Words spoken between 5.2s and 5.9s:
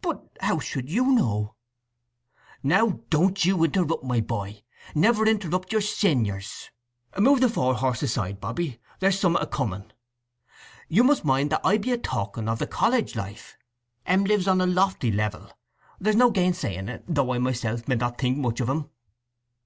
interrupt your